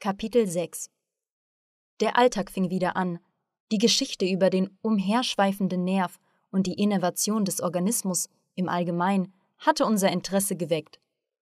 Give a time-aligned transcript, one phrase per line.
[0.00, 0.90] Kapitel 6
[1.98, 3.18] Der Alltag fing wieder an.
[3.72, 6.20] Die Geschichte über den umherschweifenden Nerv
[6.52, 11.00] und die Innovation des Organismus im Allgemeinen hatte unser Interesse geweckt.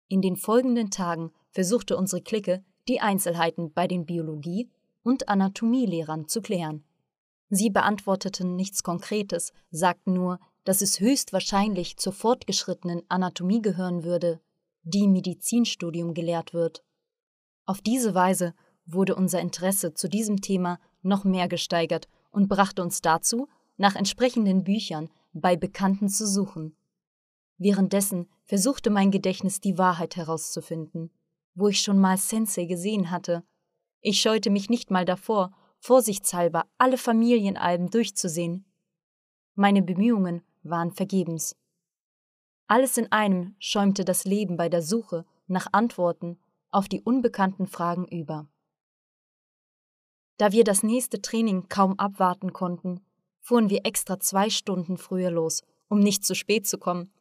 [0.10, 4.70] In den folgenden Tagen versuchte unsere Clique, die Einzelheiten bei den Biologie-
[5.02, 6.84] und Anatomielehrern zu klären.
[7.50, 14.39] Sie beantworteten nichts Konkretes, sagten nur, dass es höchstwahrscheinlich zur fortgeschrittenen Anatomie gehören würde,
[14.83, 16.85] die Medizinstudium gelehrt wird.
[17.65, 18.54] Auf diese Weise
[18.86, 23.47] wurde unser Interesse zu diesem Thema noch mehr gesteigert und brachte uns dazu,
[23.78, 26.75] nach entsprechenden Büchern bei Bekannten zu suchen.
[27.57, 31.11] Währenddessen versuchte mein Gedächtnis die Wahrheit herauszufinden,
[31.55, 33.44] wo ich schon mal Sensei gesehen hatte.
[34.02, 38.66] Ich scheute mich nicht mal davor, vorsichtshalber alle Familienalben durchzusehen.
[39.55, 41.55] Meine Bemühungen waren vergebens.
[42.67, 46.38] Alles in einem schäumte das Leben bei der Suche nach Antworten
[46.75, 48.49] auf die unbekannten Fragen über.
[50.37, 52.99] Da wir das nächste Training kaum abwarten konnten,
[53.39, 57.13] fuhren wir extra zwei Stunden früher los, um nicht zu spät zu kommen.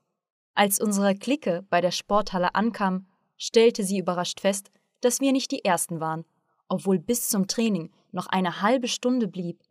[0.55, 5.65] Als unsere Clique bei der Sporthalle ankam, stellte sie überrascht fest, dass wir nicht die
[5.65, 6.25] Ersten waren,
[6.69, 9.63] obwohl bis zum Training noch eine halbe Stunde blieb.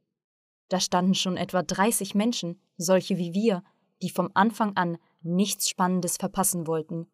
[0.69, 3.63] Da standen schon etwa 30 Menschen, solche wie wir,
[4.01, 7.07] die vom Anfang an nichts Spannendes verpassen wollten.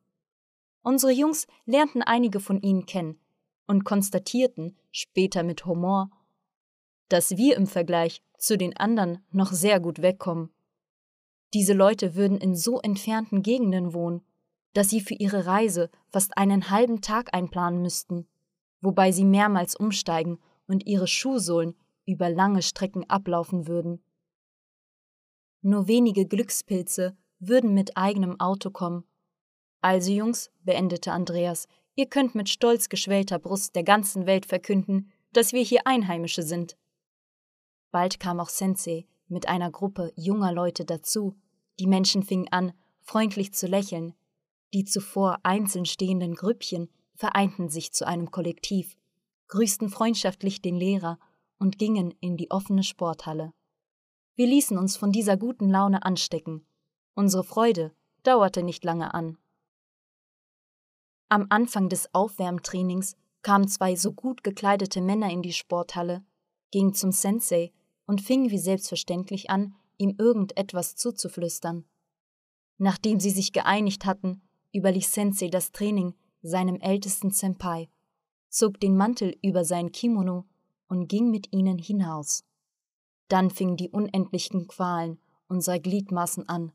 [0.81, 3.19] Unsere Jungs lernten einige von ihnen kennen
[3.67, 6.09] und konstatierten später mit Humor,
[7.09, 10.49] dass wir im Vergleich zu den anderen noch sehr gut wegkommen.
[11.53, 14.21] Diese Leute würden in so entfernten Gegenden wohnen,
[14.73, 18.27] dass sie für ihre Reise fast einen halben Tag einplanen müssten,
[18.81, 24.03] wobei sie mehrmals umsteigen und ihre Schuhsohlen über lange Strecken ablaufen würden.
[25.61, 29.03] Nur wenige Glückspilze würden mit eigenem Auto kommen.
[29.81, 35.53] Also, Jungs, beendete Andreas, ihr könnt mit stolz geschwellter Brust der ganzen Welt verkünden, dass
[35.53, 36.77] wir hier Einheimische sind.
[37.91, 41.35] Bald kam auch Sensei mit einer Gruppe junger Leute dazu.
[41.79, 44.13] Die Menschen fingen an, freundlich zu lächeln.
[44.73, 48.97] Die zuvor einzeln stehenden Grüppchen vereinten sich zu einem Kollektiv,
[49.47, 51.19] grüßten freundschaftlich den Lehrer
[51.57, 53.53] und gingen in die offene Sporthalle.
[54.35, 56.65] Wir ließen uns von dieser guten Laune anstecken.
[57.13, 57.91] Unsere Freude
[58.23, 59.37] dauerte nicht lange an.
[61.31, 66.25] Am Anfang des Aufwärmtrainings kamen zwei so gut gekleidete Männer in die Sporthalle,
[66.71, 67.71] gingen zum Sensei
[68.07, 71.85] und fingen wie selbstverständlich an, ihm irgendetwas zuzuflüstern.
[72.79, 74.41] Nachdem sie sich geeinigt hatten,
[74.73, 77.89] überließ Sensei das Training seinem ältesten Senpai,
[78.49, 80.45] zog den Mantel über sein Kimono
[80.87, 82.43] und ging mit ihnen hinaus.
[83.27, 86.71] Dann fingen die unendlichen Qualen unserer Gliedmaßen an.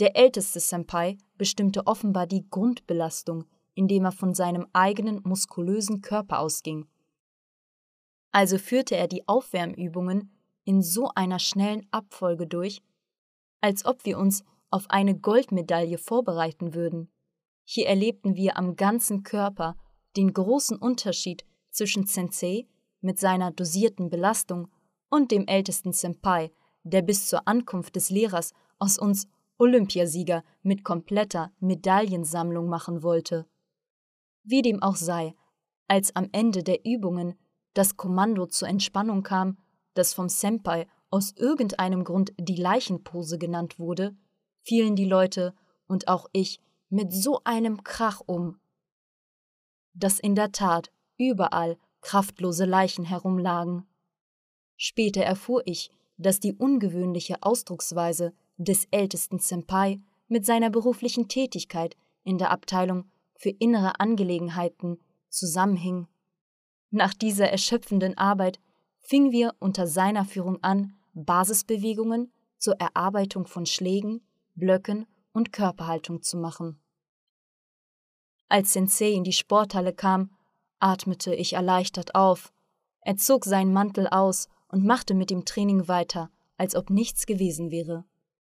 [0.00, 3.44] Der älteste Senpai bestimmte offenbar die Grundbelastung,
[3.78, 6.88] indem er von seinem eigenen muskulösen Körper ausging.
[8.32, 10.32] Also führte er die Aufwärmübungen
[10.64, 12.82] in so einer schnellen Abfolge durch,
[13.60, 17.08] als ob wir uns auf eine Goldmedaille vorbereiten würden.
[17.62, 19.76] Hier erlebten wir am ganzen Körper
[20.16, 22.66] den großen Unterschied zwischen Sensei
[23.00, 24.72] mit seiner dosierten Belastung
[25.08, 26.50] und dem ältesten Senpai,
[26.82, 33.46] der bis zur Ankunft des Lehrers aus uns Olympiasieger mit kompletter Medaillensammlung machen wollte.
[34.50, 35.34] Wie dem auch sei,
[35.88, 37.34] als am Ende der Übungen
[37.74, 39.58] das Kommando zur Entspannung kam,
[39.92, 44.16] das vom Senpai aus irgendeinem Grund die Leichenpose genannt wurde,
[44.62, 45.54] fielen die Leute
[45.86, 48.58] und auch ich mit so einem Krach um,
[49.92, 53.86] dass in der Tat überall kraftlose Leichen herumlagen.
[54.76, 62.38] Später erfuhr ich, dass die ungewöhnliche Ausdrucksweise des ältesten Senpai mit seiner beruflichen Tätigkeit in
[62.38, 64.98] der Abteilung für innere Angelegenheiten
[65.30, 66.08] zusammenhing.
[66.90, 68.60] Nach dieser erschöpfenden Arbeit
[68.98, 74.20] fingen wir unter seiner Führung an, Basisbewegungen zur Erarbeitung von Schlägen,
[74.56, 76.80] Blöcken und Körperhaltung zu machen.
[78.48, 80.30] Als Sensei in die Sporthalle kam,
[80.80, 82.52] atmete ich erleichtert auf.
[83.02, 87.70] Er zog seinen Mantel aus und machte mit dem Training weiter, als ob nichts gewesen
[87.70, 88.04] wäre.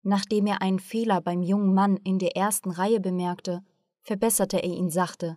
[0.03, 3.65] Nachdem er einen Fehler beim jungen Mann in der ersten Reihe bemerkte,
[4.07, 5.37] verbesserte er ihn sachte.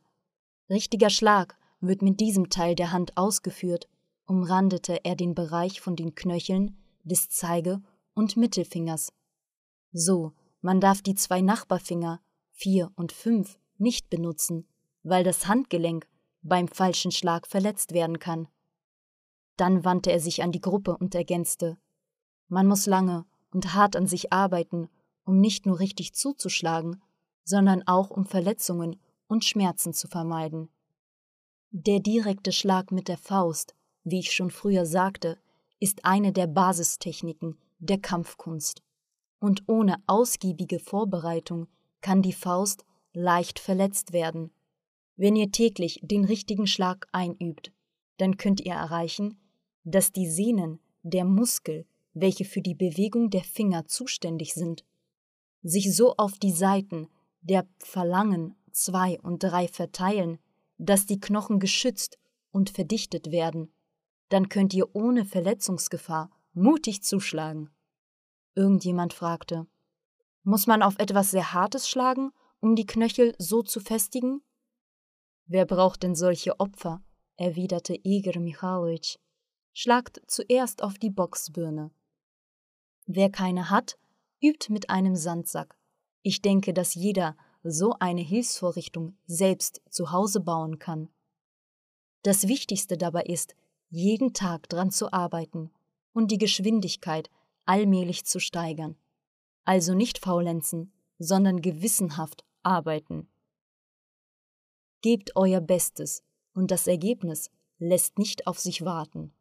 [0.69, 3.89] Richtiger Schlag wird mit diesem Teil der Hand ausgeführt
[4.29, 7.81] umrandete er den Bereich von den Knöcheln, des Zeige-
[8.13, 9.11] und Mittelfingers.
[9.91, 12.21] So, man darf die zwei Nachbarfinger,
[12.51, 14.67] vier und fünf, nicht benutzen,
[15.01, 16.07] weil das Handgelenk
[16.43, 18.47] beim falschen Schlag verletzt werden kann.
[19.57, 21.77] Dann wandte er sich an die Gruppe und ergänzte
[22.47, 24.89] Man muss lange und hart an sich arbeiten,
[25.23, 27.01] um nicht nur richtig zuzuschlagen,
[27.49, 28.97] sondern auch um Verletzungen
[29.27, 30.69] und Schmerzen zu vermeiden.
[31.71, 35.39] Der direkte Schlag mit der Faust, wie ich schon früher sagte,
[35.79, 38.83] ist eine der Basistechniken der Kampfkunst.
[39.39, 41.67] Und ohne ausgiebige Vorbereitung
[42.01, 44.51] kann die Faust leicht verletzt werden.
[45.15, 47.71] Wenn ihr täglich den richtigen Schlag einübt,
[48.17, 49.39] dann könnt ihr erreichen,
[49.83, 54.83] dass die Sehnen der Muskel, welche für die Bewegung der Finger zuständig sind,
[55.63, 57.07] sich so auf die Seiten
[57.41, 60.39] der Phalangen 2 und 3 verteilen,
[60.77, 62.17] dass die Knochen geschützt
[62.51, 63.73] und verdichtet werden.
[64.29, 67.69] Dann könnt ihr ohne Verletzungsgefahr mutig zuschlagen.
[68.55, 69.67] Irgendjemand fragte,
[70.43, 74.41] muss man auf etwas sehr Hartes schlagen, um die Knöchel so zu festigen?
[75.45, 77.03] Wer braucht denn solche Opfer?
[77.37, 79.17] erwiderte Igor Michalowitsch.
[79.73, 81.91] Schlagt zuerst auf die Boxbirne.
[83.05, 83.97] Wer keine hat,
[84.41, 85.78] übt mit einem Sandsack.
[86.29, 91.09] Ich denke, dass jeder so eine Hilfsvorrichtung selbst zu Hause bauen kann.
[92.21, 93.55] Das Wichtigste dabei ist,
[93.89, 95.71] jeden Tag dran zu arbeiten
[96.13, 97.31] und die Geschwindigkeit
[97.65, 98.95] allmählich zu steigern.
[99.65, 103.27] Also nicht faulenzen, sondern gewissenhaft arbeiten.
[105.01, 106.21] Gebt euer Bestes
[106.53, 107.49] und das Ergebnis
[107.79, 109.33] lässt nicht auf sich warten.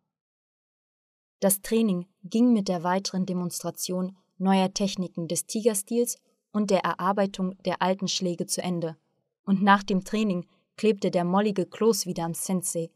[1.40, 6.17] Das Training ging mit der weiteren Demonstration neuer Techniken des Tigerstils
[6.52, 8.96] und der Erarbeitung der alten Schläge zu Ende.
[9.44, 10.46] Und nach dem Training
[10.76, 12.90] klebte der mollige Kloß wieder am Sensei,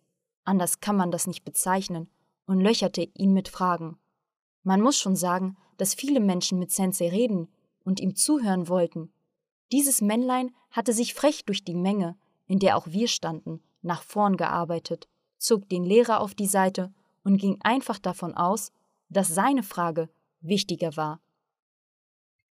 [0.44, 2.08] anders kann man das nicht bezeichnen,
[2.46, 3.99] und löcherte ihn mit Fragen.
[4.62, 7.49] Man muss schon sagen, dass viele Menschen mit Sensei reden
[7.84, 9.12] und ihm zuhören wollten.
[9.72, 12.16] Dieses Männlein hatte sich frech durch die Menge,
[12.46, 15.08] in der auch wir standen, nach vorn gearbeitet,
[15.38, 16.93] zog den Lehrer auf die Seite
[17.25, 18.72] und ging einfach davon aus,
[19.08, 20.08] dass seine Frage
[20.40, 21.20] wichtiger war.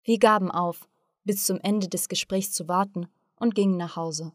[0.07, 0.88] Wir gaben auf,
[1.25, 4.31] bis zum Ende des Gesprächs zu warten und gingen nach Hause.